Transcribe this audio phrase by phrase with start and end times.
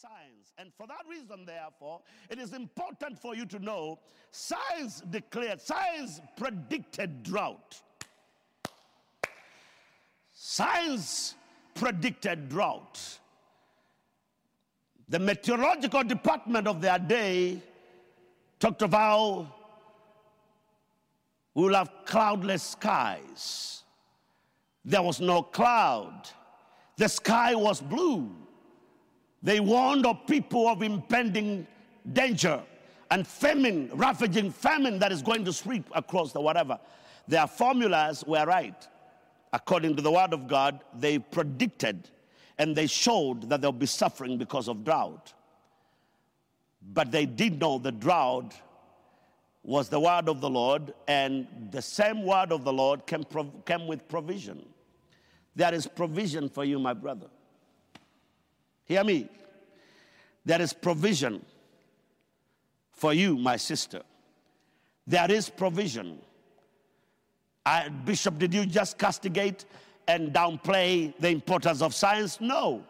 [0.00, 0.52] science.
[0.58, 3.98] And for that reason, therefore, it is important for you to know
[4.30, 7.80] science declared, science predicted drought.
[10.32, 11.34] Science
[11.74, 13.18] predicted drought.
[15.08, 17.60] The meteorological department of their day
[18.58, 18.92] talked of
[21.54, 23.82] we will have cloudless skies.
[24.84, 26.28] There was no cloud,
[26.96, 28.30] the sky was blue.
[29.42, 31.66] They warned of people of impending
[32.12, 32.62] danger
[33.10, 36.78] and famine, ravaging famine that is going to sweep across the whatever.
[37.26, 38.86] Their formulas were right.
[39.52, 42.10] According to the word of God, they predicted
[42.58, 45.32] and they showed that they'll be suffering because of drought.
[46.92, 48.54] But they did know the drought
[49.62, 53.24] was the word of the Lord, and the same word of the Lord came,
[53.66, 54.64] came with provision.
[55.54, 57.26] There is provision for you, my brother.
[58.90, 59.28] Hear me.
[60.44, 61.44] There is provision
[62.90, 64.02] for you, my sister.
[65.06, 66.18] There is provision.
[67.64, 69.64] I, Bishop, did you just castigate
[70.08, 72.40] and downplay the importance of science?
[72.40, 72.82] No.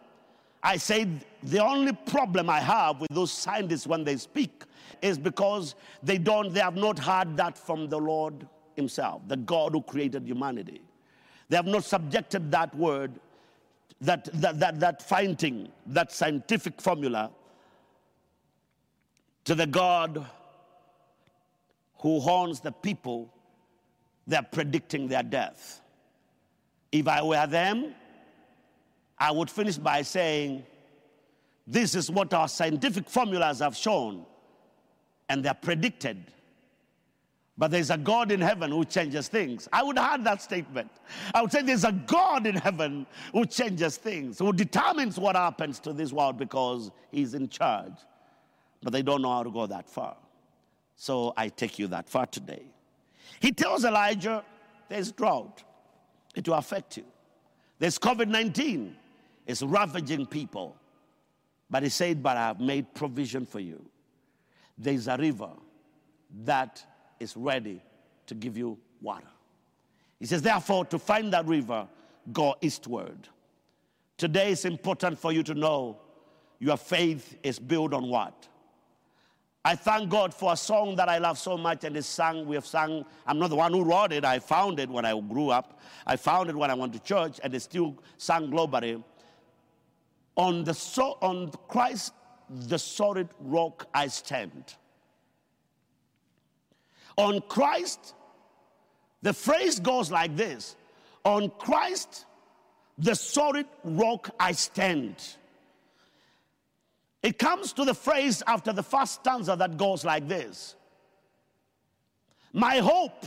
[0.63, 1.07] I say
[1.43, 4.65] the only problem I have with those scientists when they speak
[5.03, 9.73] is because they don't, they have not heard that from the Lord Himself, the God
[9.73, 10.81] who created humanity.
[11.51, 13.21] They have not subjected that word
[14.01, 17.31] that, that, that, that finding, that scientific formula,
[19.45, 20.27] to the God
[21.99, 23.33] who haunts the people,
[24.27, 25.81] they're predicting their death.
[26.93, 27.95] If I were them,
[29.19, 30.65] I would finish by saying,
[31.67, 34.25] This is what our scientific formulas have shown,
[35.29, 36.33] and they're predicted
[37.61, 39.69] but there's a God in heaven who changes things.
[39.71, 40.91] I would add that statement.
[41.35, 45.79] I would say there's a God in heaven who changes things, who determines what happens
[45.81, 47.93] to this world because he's in charge.
[48.83, 50.17] But they don't know how to go that far.
[50.97, 52.63] So I take you that far today.
[53.41, 54.43] He tells Elijah,
[54.89, 55.63] there's drought,
[56.35, 57.05] it will affect you.
[57.79, 58.97] There's COVID 19,
[59.47, 60.77] it's ravaging people.
[61.69, 63.85] But he said, But I have made provision for you.
[64.79, 65.51] There's a river
[66.45, 66.87] that
[67.21, 67.83] is ready
[68.27, 69.27] to give you water.
[70.19, 71.87] He says, therefore, to find that river,
[72.33, 73.29] go eastward.
[74.19, 75.99] Today it's important for you to know
[76.59, 78.49] your faith is built on what?
[79.65, 82.55] I thank God for a song that I love so much, and it's sung, we
[82.55, 83.05] have sung.
[83.27, 85.81] I'm not the one who wrote it, I found it when I grew up.
[86.07, 89.03] I found it when I went to church, and it's still sung globally.
[90.37, 92.15] On, the so, on Christ,
[92.49, 94.77] the solid rock I stand.
[97.21, 98.15] On Christ,
[99.21, 100.75] the phrase goes like this
[101.23, 102.25] On Christ,
[102.97, 105.17] the solid rock I stand.
[107.23, 110.77] It comes to the phrase after the first stanza that goes like this
[112.55, 113.27] My hope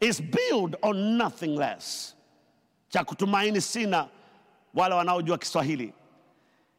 [0.00, 2.14] is built on nothing less.
[2.88, 3.02] Cha
[3.58, 4.08] sina
[4.72, 5.92] wale wanaojua Kiswahili.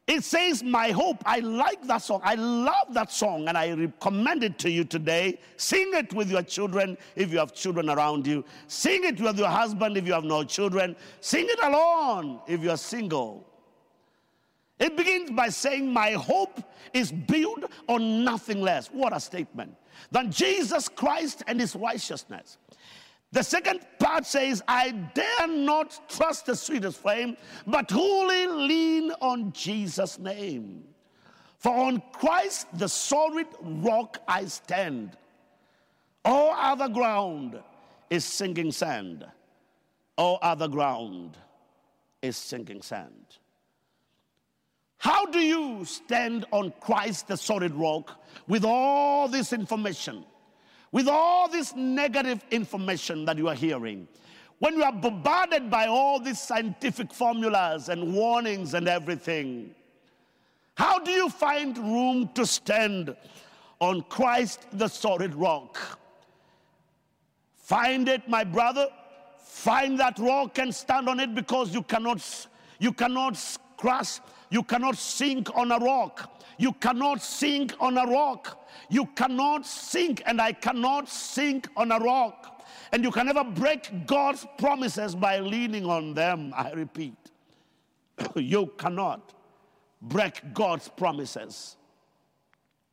[0.07, 1.21] It says, My hope.
[1.25, 2.21] I like that song.
[2.23, 5.37] I love that song, and I recommend it to you today.
[5.57, 8.45] Sing it with your children if you have children around you.
[8.67, 10.95] Sing it with your husband if you have no children.
[11.19, 13.45] Sing it alone if you're single.
[14.79, 16.63] It begins by saying, My hope
[16.93, 18.87] is built on nothing less.
[18.87, 19.75] What a statement.
[20.11, 22.57] Than Jesus Christ and his righteousness.
[23.37, 27.37] The second part says, I dare not trust the sweetest fame,
[27.67, 30.83] but wholly lean on Jesus' name.
[31.59, 35.17] For on Christ, the solid rock, I stand.
[36.25, 37.59] All other ground
[38.09, 39.23] is sinking sand.
[40.17, 41.37] All other ground
[42.23, 43.37] is sinking sand.
[44.97, 50.25] How do you stand on Christ, the solid rock, with all this information?
[50.91, 54.07] With all this negative information that you are hearing,
[54.59, 59.75] when you are bombarded by all these scientific formulas and warnings and everything,
[60.75, 63.15] how do you find room to stand
[63.79, 65.99] on Christ, the solid rock?
[67.55, 68.87] Find it, my brother.
[69.39, 72.47] Find that rock and stand on it because you cannot,
[72.79, 73.37] you cannot
[73.75, 74.19] crash,
[74.49, 76.36] you cannot sink on a rock.
[76.57, 78.67] You cannot sink on a rock.
[78.89, 82.65] You cannot sink, and I cannot sink on a rock.
[82.91, 86.53] And you can never break God's promises by leaning on them.
[86.55, 87.15] I repeat,
[88.35, 89.33] you cannot
[90.01, 91.75] break God's promises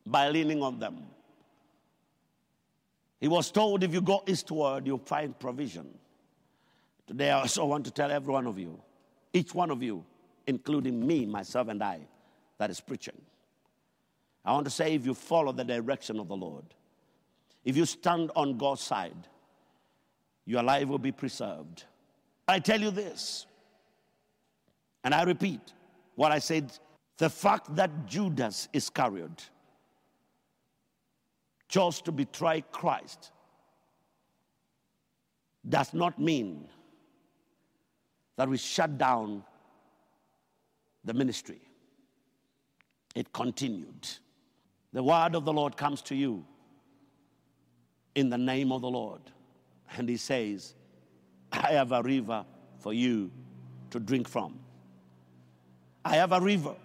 [0.05, 1.03] by leaning on them.
[3.19, 5.87] He was told if you go eastward, you'll find provision.
[7.07, 8.79] Today, I also want to tell every one of you,
[9.33, 10.03] each one of you,
[10.47, 12.01] including me, myself, and I,
[12.57, 13.19] that is preaching.
[14.45, 16.65] I want to say if you follow the direction of the Lord,
[17.63, 19.27] if you stand on God's side,
[20.45, 21.83] your life will be preserved.
[22.47, 23.47] I tell you this,
[25.03, 25.73] and I repeat
[26.15, 26.71] what I said
[27.17, 29.49] the fact that Judas Iscariot
[31.67, 33.31] chose to betray Christ
[35.67, 36.67] does not mean
[38.35, 39.43] that we shut down
[41.03, 41.61] the ministry.
[43.15, 44.07] It continued.
[44.95, 46.45] The word of the Lord comes to you
[48.15, 49.19] in the name of the Lord.
[49.97, 50.73] And he says,
[51.51, 52.45] I have a river
[52.79, 53.29] for you
[53.89, 54.57] to drink from.
[56.05, 56.75] I have a river.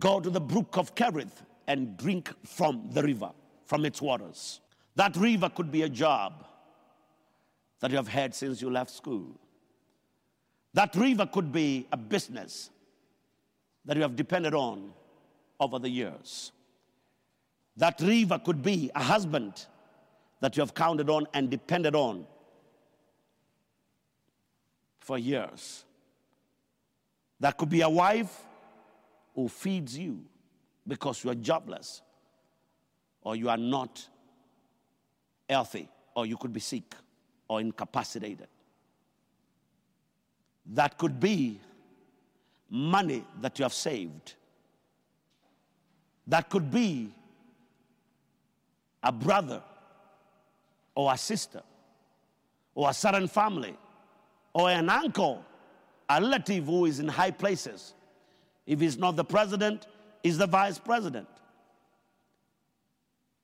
[0.00, 3.30] Go to the brook of Kerith and drink from the river,
[3.64, 4.60] from its waters.
[4.96, 6.44] That river could be a job
[7.78, 9.28] that you have had since you left school.
[10.74, 12.70] That river could be a business
[13.84, 14.92] that you have depended on
[15.60, 16.52] over the years.
[17.76, 19.66] That river could be a husband
[20.40, 22.26] that you have counted on and depended on
[25.00, 25.84] for years.
[27.40, 28.42] That could be a wife
[29.34, 30.24] who feeds you
[30.86, 32.02] because you are jobless
[33.22, 34.06] or you are not
[35.48, 36.94] healthy or you could be sick
[37.48, 38.48] or incapacitated.
[40.66, 41.60] That could be
[42.70, 44.34] money that you have saved.
[46.26, 47.12] That could be
[49.02, 49.62] a brother
[50.94, 51.62] or a sister
[52.74, 53.76] or a certain family
[54.52, 55.44] or an uncle,
[56.08, 57.94] a relative who is in high places.
[58.66, 59.86] If he's not the president,
[60.22, 61.28] he's the vice president.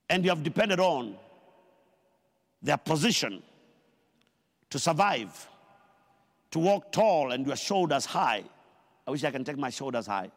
[0.08, 1.16] And you have depended on
[2.62, 3.42] their position
[4.70, 5.48] to survive,
[6.50, 8.42] to walk tall and your shoulders high.
[9.06, 10.30] I wish I can take my shoulders high.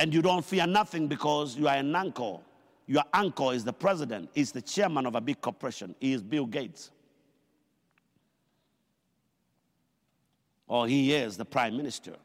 [0.00, 2.42] And you don't fear nothing because you are an uncle.
[2.86, 5.94] Your uncle is the president, is the chairman of a big corporation.
[6.00, 6.90] He is Bill Gates.
[10.66, 12.16] Or he is the prime minister.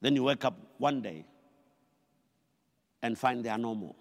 [0.00, 1.24] Then you wake up one day
[3.02, 3.96] and find they are no more.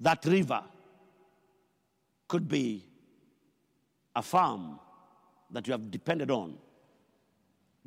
[0.00, 0.64] That river
[2.26, 2.84] could be
[4.16, 4.80] a farm
[5.52, 6.56] that you have depended on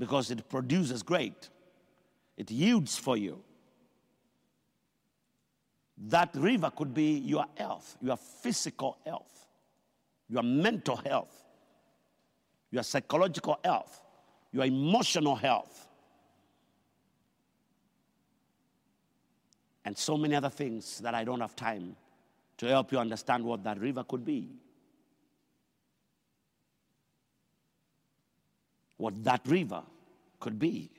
[0.04, 1.50] because it produces great,
[2.36, 3.42] it yields for you.
[6.10, 9.48] That river could be your health, your physical health,
[10.28, 11.34] your mental health,
[12.70, 14.02] your psychological health,
[14.52, 15.88] your emotional health,
[19.86, 21.96] and so many other things that I don't have time
[22.58, 24.50] to help you understand what that river could be.
[28.98, 29.84] What that river
[30.44, 30.92] could be.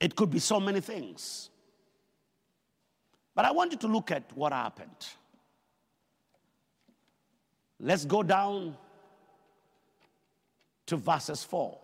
[0.00, 1.48] It could be so many things.
[3.36, 5.06] But I want you to look at what happened.
[7.78, 8.76] Let's go down
[10.86, 11.78] to verses 4.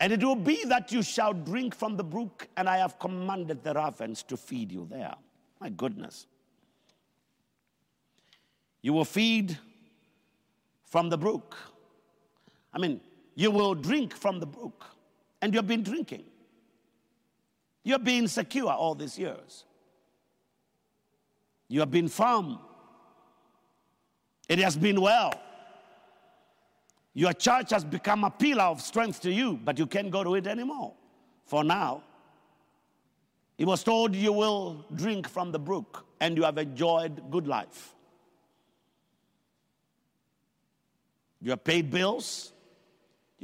[0.00, 3.62] And it will be that you shall drink from the brook, and I have commanded
[3.62, 5.14] the ravens to feed you there.
[5.60, 6.26] My goodness.
[8.80, 9.58] You will feed
[10.86, 11.56] from the brook.
[12.72, 13.00] I mean,
[13.34, 14.84] you will drink from the brook,
[15.42, 16.24] and you've been drinking.
[17.82, 19.64] You've been secure all these years.
[21.68, 22.58] You have been firm.
[24.48, 25.34] It has been well.
[27.14, 30.34] Your church has become a pillar of strength to you, but you can't go to
[30.34, 30.94] it anymore
[31.46, 32.02] for now.
[33.56, 37.94] He was told you will drink from the brook and you have enjoyed good life.
[41.40, 42.53] You have paid bills.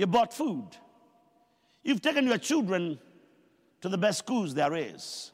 [0.00, 0.69] You bought food.
[1.83, 2.99] You've taken your children
[3.83, 5.30] to the best schools there is.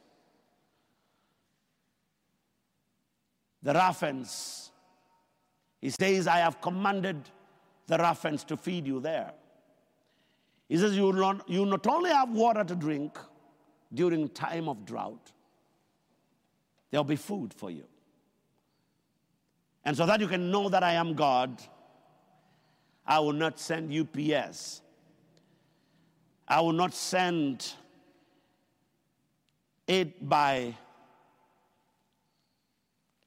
[3.62, 4.72] The ravens,
[5.80, 7.30] he says, I have commanded
[7.86, 9.34] the ravens to feed you there.
[10.68, 13.16] He says, you not, you not only have water to drink
[13.94, 15.30] during time of drought,
[16.90, 17.84] there'll be food for you.
[19.84, 21.62] And so that you can know that I am God,
[23.06, 24.82] I will not send UPS.
[26.48, 27.72] I will not send
[29.86, 30.74] it by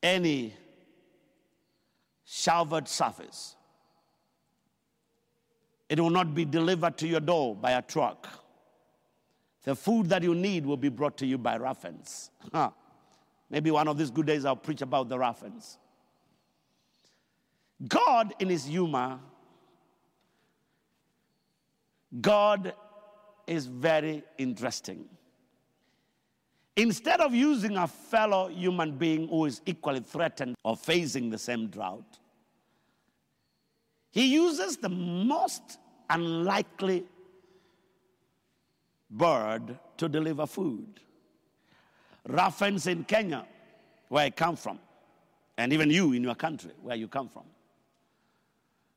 [0.03, 0.53] any
[2.25, 3.55] showered surface.
[5.87, 8.27] It will not be delivered to your door by a truck.
[9.63, 12.31] The food that you need will be brought to you by ravens.
[12.53, 12.71] Huh.
[13.49, 15.77] Maybe one of these good days I'll preach about the ravens.
[17.87, 19.19] God, in his humor,
[22.21, 22.73] God
[23.45, 25.05] is very interesting.
[26.75, 31.67] Instead of using a fellow human being who is equally threatened or facing the same
[31.67, 32.19] drought,
[34.11, 35.77] he uses the most
[36.09, 37.03] unlikely
[39.09, 40.99] bird to deliver food.
[42.27, 43.45] Ruffins in Kenya,
[44.07, 44.79] where I come from,
[45.57, 47.43] and even you in your country, where you come from,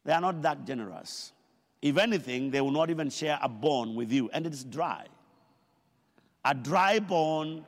[0.04, 1.32] they are not that generous.
[1.82, 5.06] If anything, they will not even share a bone with you, and it is dry.
[6.44, 7.66] A dry bone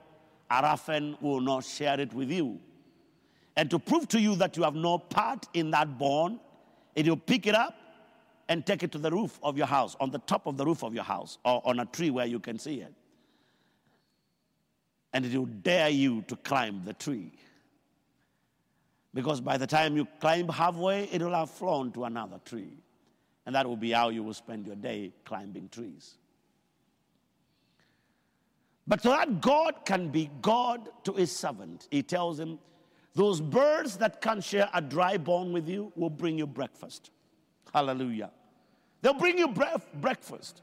[0.50, 2.60] a Arafen will not share it with you.
[3.56, 6.40] And to prove to you that you have no part in that bone,
[6.94, 7.76] it will pick it up
[8.48, 10.82] and take it to the roof of your house, on the top of the roof
[10.82, 12.92] of your house, or on a tree where you can see it.
[15.12, 17.32] And it will dare you to climb the tree.
[19.14, 22.76] Because by the time you climb halfway, it will have flown to another tree.
[23.46, 26.14] And that will be how you will spend your day climbing trees.
[28.86, 32.58] But so that God can be God to his servant, he tells him,
[33.14, 37.10] Those birds that can share a dry bone with you will bring you breakfast.
[37.72, 38.30] Hallelujah.
[39.00, 40.62] They'll bring you breakfast.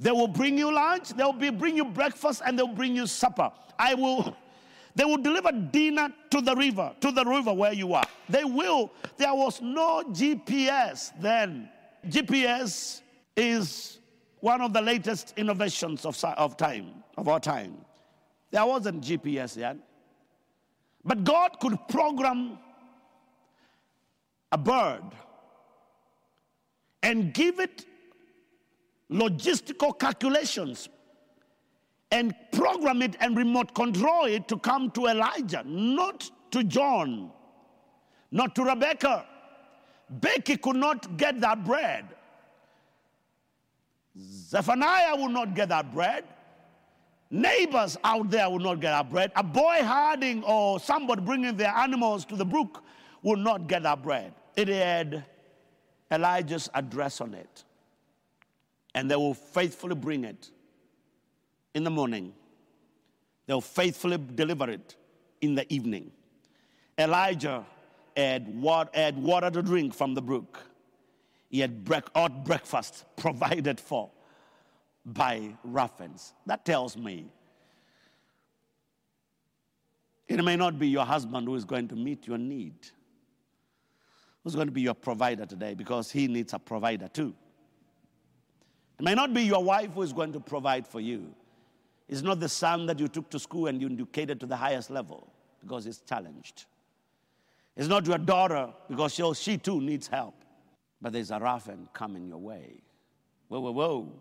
[0.00, 3.52] They will bring you lunch, they'll be, bring you breakfast, and they'll bring you supper.
[3.78, 4.36] I will,
[4.96, 8.04] they will deliver dinner to the river, to the river where you are.
[8.28, 8.90] They will.
[9.16, 11.68] There was no GPS then.
[12.08, 13.02] GPS
[13.36, 13.98] is
[14.40, 17.76] one of the latest innovations of, of time, of our time.
[18.50, 19.76] There wasn't GPS yet.
[21.04, 22.58] But God could program
[24.50, 25.02] a bird
[27.02, 27.86] and give it
[29.10, 30.88] logistical calculations
[32.10, 37.30] and program it and remote control it to come to Elijah, not to John,
[38.30, 39.26] not to Rebecca.
[40.08, 42.06] Becky could not get that bread.
[44.18, 46.24] Zephaniah will not get that bread.
[47.30, 49.32] Neighbors out there will not get that bread.
[49.36, 52.82] A boy herding or somebody bringing their animals to the brook
[53.22, 54.34] will not get that bread.
[54.54, 55.24] It had
[56.10, 57.64] Elijah's address on it.
[58.94, 60.50] And they will faithfully bring it
[61.74, 62.34] in the morning.
[63.46, 64.94] They'll faithfully deliver it
[65.40, 66.10] in the evening.
[66.98, 67.64] Elijah
[68.16, 70.60] had water, had water to drink from the brook.
[71.48, 74.10] He had break, hot breakfast provided for
[75.04, 76.32] by Ruffins.
[76.46, 77.30] That tells me
[80.28, 82.74] it may not be your husband who is going to meet your need,
[84.42, 87.34] who's going to be your provider today because he needs a provider too.
[88.98, 91.34] It may not be your wife who is going to provide for you.
[92.08, 94.90] It's not the son that you took to school and you educated to the highest
[94.90, 96.66] level because he's challenged.
[97.76, 100.34] It's not your daughter because she, she too needs help.
[101.00, 102.82] But there's a raven coming your way.
[103.48, 104.12] Whoa, whoa, whoa.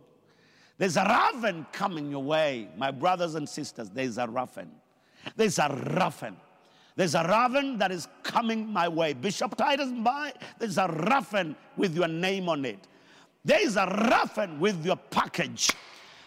[0.78, 2.70] There's a raven coming your way.
[2.76, 4.72] My brothers and sisters, there's a raven.
[5.36, 6.38] There's a raven.
[6.96, 9.14] There's a raven that is coming my way.
[9.14, 12.88] Bishop Titus by, there's a raven with your name on it.
[13.46, 15.72] There's a raven with your package.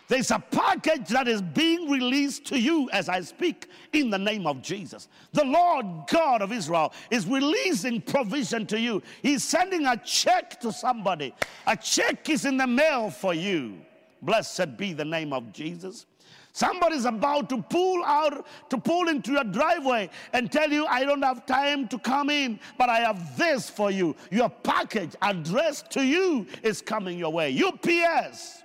[0.06, 4.46] There's a package that is being released to you as I speak in the name
[4.46, 5.08] of Jesus.
[5.32, 9.02] The Lord God of Israel is releasing provision to you.
[9.22, 11.34] He's sending a check to somebody.
[11.66, 13.78] A check is in the mail for you.
[14.20, 16.06] Blessed be the name of Jesus.
[16.52, 21.22] Somebody's about to pull out, to pull into your driveway and tell you, I don't
[21.22, 24.14] have time to come in, but I have this for you.
[24.30, 27.60] Your package addressed to you is coming your way.
[27.60, 28.63] UPS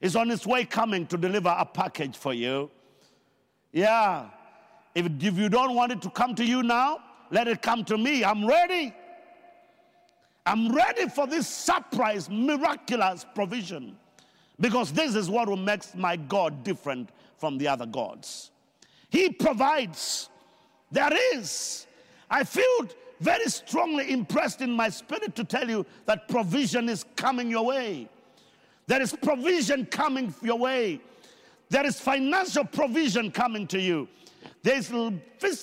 [0.00, 2.70] is on its way coming to deliver a package for you.
[3.72, 4.26] Yeah.
[4.94, 7.00] If, if you don't want it to come to you now,
[7.30, 8.24] let it come to me.
[8.24, 8.94] I'm ready.
[10.46, 13.96] I'm ready for this surprise, miraculous provision
[14.60, 18.50] because this is what will make my God different from the other gods.
[19.10, 20.28] He provides.
[20.90, 21.86] There is.
[22.30, 22.88] I feel
[23.20, 28.08] very strongly impressed in my spirit to tell you that provision is coming your way.
[28.88, 31.00] There is provision coming your way.
[31.68, 34.08] There is financial provision coming to you.
[34.62, 34.90] There's,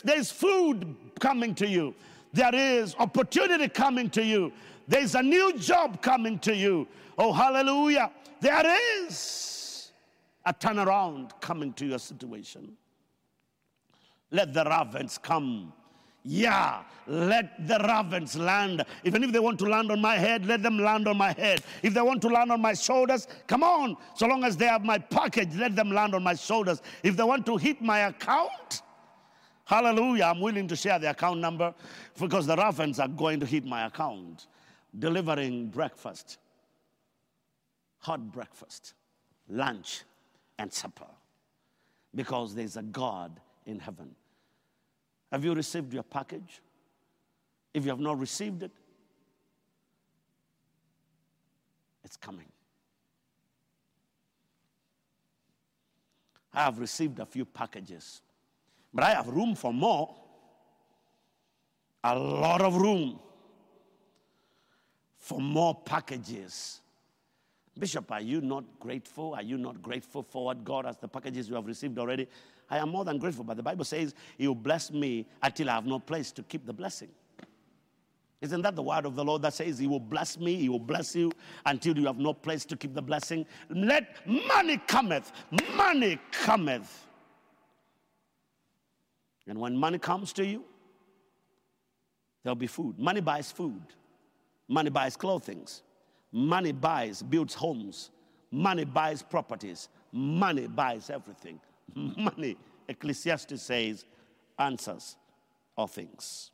[0.03, 1.95] there's food coming to you.
[2.31, 4.53] There is opportunity coming to you.
[4.87, 6.87] There's a new job coming to you.
[7.17, 8.11] Oh, hallelujah.
[8.41, 8.63] There
[8.99, 9.91] is
[10.45, 12.77] a turnaround coming to your situation.
[14.29, 15.73] Let the ravens come
[16.25, 18.83] yeah, let the ravens land.
[19.03, 21.63] Even if they want to land on my head, let them land on my head.
[21.83, 23.95] If they want to land on my shoulders, come on.
[24.15, 26.81] So long as they have my package, let them land on my shoulders.
[27.03, 28.81] If they want to hit my account,
[29.65, 31.73] hallelujah, I'm willing to share the account number
[32.19, 34.47] because the ravens are going to hit my account,
[34.97, 36.39] delivering breakfast
[38.05, 38.93] hot breakfast,
[39.49, 40.03] lunch,
[40.59, 41.09] and supper
[42.13, 44.15] because there's a God in heaven.
[45.35, 46.61] Have you received your package?
[47.73, 48.71] If you have not received it,
[52.05, 52.45] it's coming.
[56.53, 58.21] I have received a few packages,
[58.93, 60.15] but I have room for more.
[62.05, 63.19] A lot of room
[65.17, 66.79] for more packages.
[67.77, 69.33] Bishop, are you not grateful?
[69.33, 72.25] Are you not grateful for what God has, the packages you have received already?
[72.69, 75.75] I am more than grateful, but the Bible says He will bless me until I
[75.75, 77.09] have no place to keep the blessing.
[78.41, 80.79] Isn't that the word of the Lord that says He will bless me, He will
[80.79, 81.31] bless you
[81.65, 83.45] until you have no place to keep the blessing?
[83.69, 85.31] Let money cometh,
[85.75, 87.07] money cometh.
[89.47, 90.63] And when money comes to you,
[92.43, 92.97] there'll be food.
[92.97, 93.81] Money buys food,
[94.67, 95.67] money buys clothing,
[96.35, 98.11] Money buys, builds homes.
[98.51, 99.87] Money buys properties.
[100.11, 101.61] Money buys everything.
[101.93, 104.05] Money, Ecclesiastes says,
[104.57, 105.15] answers
[105.77, 106.51] all things.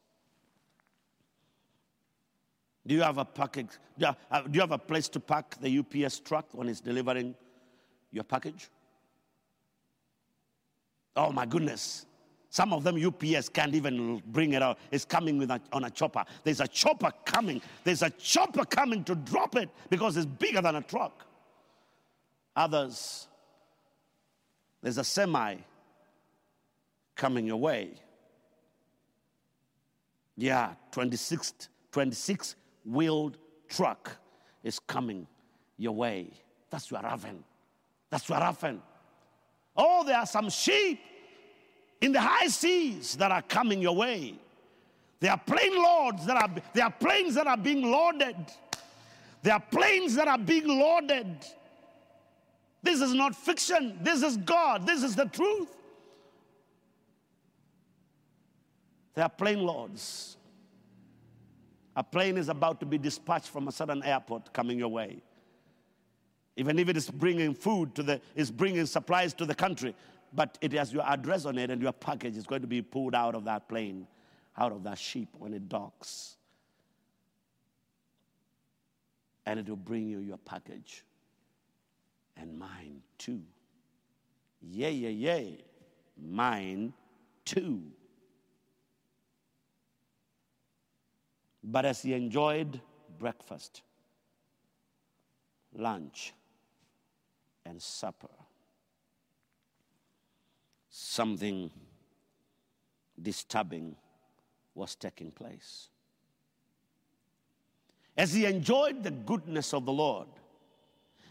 [2.86, 3.70] Do you have a package?
[3.98, 7.36] Do you uh, you have a place to park the UPS truck when it's delivering
[8.12, 8.70] your package?
[11.16, 12.06] Oh my goodness.
[12.50, 14.78] Some of them UPS can't even bring it out.
[14.92, 16.26] It's coming with a, on a chopper.
[16.44, 17.62] There's a chopper coming.
[17.86, 21.26] There's a chopper coming to drop it because it's bigger than a truck.
[22.58, 23.28] Others,
[24.82, 25.56] there's a semi
[27.16, 27.92] coming your way.
[30.38, 33.38] Yeah, 26, 26 wheeled
[33.70, 34.18] truck
[34.64, 35.28] is coming
[35.78, 36.28] your way.
[36.70, 37.44] That's your raven.
[38.10, 38.82] That's your raven.
[39.76, 41.00] Oh, there are some sheep
[42.02, 44.36] in the high seas that are coming your way.
[45.20, 48.36] There are plane lords that are there are planes that are being loaded.
[49.44, 51.46] There are planes that are being loaded.
[52.84, 53.98] This is not fiction.
[54.02, 54.88] This is God.
[54.88, 55.76] This is the truth.
[59.14, 60.38] There are plane lords.
[61.96, 65.22] A plane is about to be dispatched from a certain airport coming your way.
[66.56, 69.94] Even if it is bringing food to the, is bringing supplies to the country,
[70.34, 73.14] but it has your address on it and your package is going to be pulled
[73.14, 74.08] out of that plane,
[74.58, 76.38] out of that ship when it docks.
[79.46, 81.04] And it will bring you your package.
[82.38, 83.42] And mine too.
[84.62, 85.58] Yay, yay, yay.
[86.18, 86.94] Mine
[87.46, 87.82] too.
[91.64, 92.82] But as he enjoyed
[93.20, 93.82] breakfast,
[95.74, 96.34] lunch,
[97.66, 98.28] and supper,
[100.90, 101.70] something
[103.22, 103.96] disturbing
[104.74, 105.90] was taking place.
[108.18, 110.28] As he enjoyed the goodness of the Lord,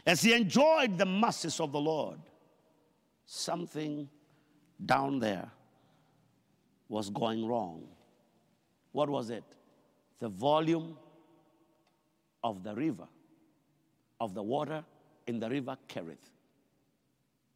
[0.07, 2.19] as he enjoyed the mercies of the Lord,
[3.27, 4.09] something
[4.85, 5.51] down there
[6.89, 7.87] was going wrong.
[8.93, 9.45] What was it?
[10.19, 10.97] The volume
[12.43, 13.07] of the river,
[14.21, 14.85] of the water
[15.27, 16.17] in the river Kerith,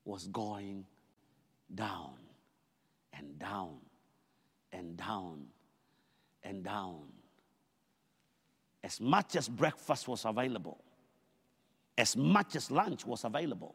[0.04, 0.84] was going
[1.74, 2.14] down
[3.12, 3.78] and down
[4.72, 5.46] and down
[6.42, 7.02] and down.
[8.82, 10.84] As much as breakfast was available,
[11.96, 13.74] as much as lunch was available,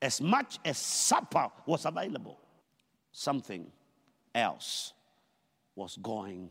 [0.00, 2.38] as much as supper was available,
[3.12, 3.66] something
[4.34, 4.92] else
[5.74, 6.50] was going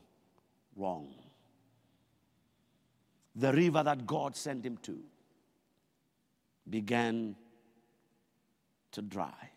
[0.76, 1.14] wrong.
[3.36, 4.98] The river that God sent him to
[6.70, 7.36] began
[8.92, 9.52] to dry.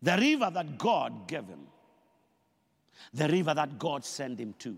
[0.00, 1.66] The river that God gave him,
[3.12, 4.76] the river that God sent him to,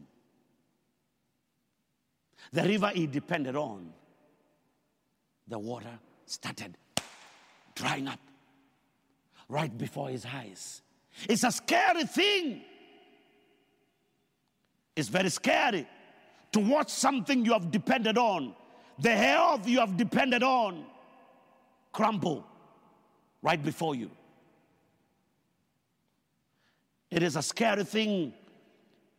[2.52, 3.92] the river he depended on,
[5.48, 6.76] the water started
[7.74, 8.20] drying up
[9.48, 10.82] right before his eyes.
[11.28, 12.62] It's a scary thing.
[14.96, 15.86] It's very scary
[16.52, 18.54] to watch something you have depended on,
[18.98, 20.84] the health you have depended on,
[21.92, 22.46] crumble
[23.42, 24.10] right before you.
[27.10, 28.32] It is a scary thing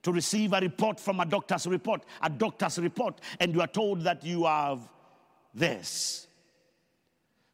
[0.04, 4.02] to receive a report from a doctor's report, a doctor's report, and you are told
[4.02, 4.80] that you have
[5.56, 6.28] this.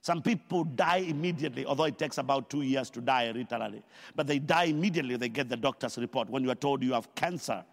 [0.02, 3.84] Some people die immediately, although it takes about two years to die literally.
[4.16, 7.14] But they die immediately, they get the doctor's report when you are told you have
[7.14, 7.64] cancer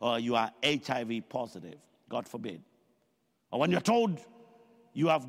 [0.00, 2.62] or you are HIV positive, God forbid.
[3.50, 4.20] Or when you're told
[4.94, 5.26] you have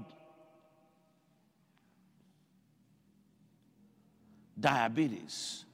[4.60, 5.66] diabetes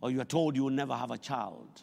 [0.00, 1.82] or you are told you will never have a child,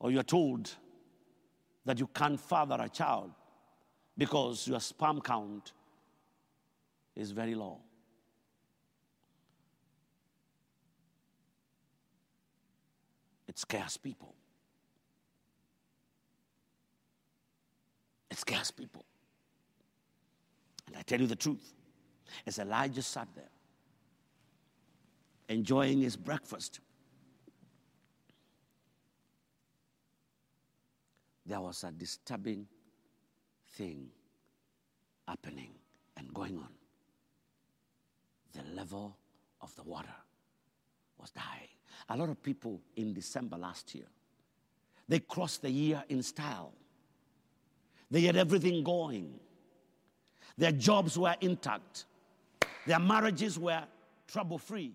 [0.00, 0.74] or you are told
[1.84, 3.32] that you can't father a child
[4.16, 5.72] because your sperm count
[7.16, 7.78] is very low.
[13.48, 14.34] It scares people.
[18.30, 19.04] It scares people.
[20.86, 21.74] And I tell you the truth,
[22.46, 23.44] as Elijah sat there,
[25.48, 26.80] enjoying his breakfast,
[31.44, 32.66] there was a disturbing
[33.74, 34.08] thing
[35.26, 35.72] happening
[36.16, 36.68] and going on.
[38.52, 39.16] The level
[39.60, 40.14] of the water
[41.18, 41.68] was dying.
[42.08, 44.06] A lot of people in December last year,
[45.08, 46.72] they crossed the year in style.
[48.10, 49.38] They had everything going.
[50.58, 52.04] Their jobs were intact.
[52.86, 53.84] Their marriages were
[54.26, 54.92] trouble free.